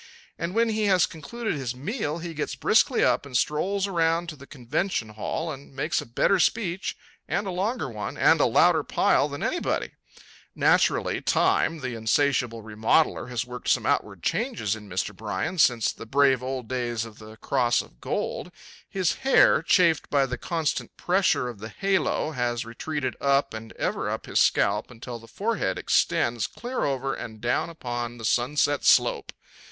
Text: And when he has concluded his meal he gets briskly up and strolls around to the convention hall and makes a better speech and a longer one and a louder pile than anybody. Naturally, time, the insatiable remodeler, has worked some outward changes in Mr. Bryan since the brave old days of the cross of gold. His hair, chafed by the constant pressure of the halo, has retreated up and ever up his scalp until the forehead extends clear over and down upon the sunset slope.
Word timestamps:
And 0.35 0.55
when 0.55 0.69
he 0.69 0.85
has 0.85 1.05
concluded 1.05 1.53
his 1.53 1.75
meal 1.75 2.17
he 2.17 2.33
gets 2.33 2.55
briskly 2.55 3.03
up 3.03 3.23
and 3.23 3.37
strolls 3.37 3.85
around 3.85 4.29
to 4.29 4.35
the 4.35 4.47
convention 4.47 5.09
hall 5.09 5.51
and 5.51 5.75
makes 5.75 6.01
a 6.01 6.07
better 6.07 6.39
speech 6.39 6.97
and 7.27 7.45
a 7.45 7.51
longer 7.51 7.87
one 7.87 8.17
and 8.17 8.39
a 8.41 8.47
louder 8.47 8.81
pile 8.81 9.29
than 9.29 9.43
anybody. 9.43 9.91
Naturally, 10.55 11.21
time, 11.21 11.81
the 11.81 11.93
insatiable 11.93 12.63
remodeler, 12.63 13.27
has 13.27 13.45
worked 13.45 13.67
some 13.67 13.85
outward 13.85 14.23
changes 14.23 14.75
in 14.75 14.89
Mr. 14.89 15.15
Bryan 15.15 15.59
since 15.59 15.91
the 15.91 16.07
brave 16.07 16.41
old 16.41 16.67
days 16.67 17.05
of 17.05 17.19
the 17.19 17.35
cross 17.37 17.83
of 17.83 18.01
gold. 18.01 18.51
His 18.89 19.17
hair, 19.17 19.61
chafed 19.61 20.09
by 20.09 20.25
the 20.25 20.35
constant 20.35 20.97
pressure 20.97 21.47
of 21.47 21.59
the 21.59 21.69
halo, 21.69 22.31
has 22.31 22.65
retreated 22.65 23.15
up 23.21 23.53
and 23.53 23.71
ever 23.73 24.09
up 24.09 24.25
his 24.25 24.39
scalp 24.39 24.89
until 24.89 25.19
the 25.19 25.27
forehead 25.27 25.77
extends 25.77 26.47
clear 26.47 26.85
over 26.85 27.13
and 27.13 27.39
down 27.39 27.69
upon 27.69 28.17
the 28.17 28.25
sunset 28.25 28.83
slope. 28.83 29.31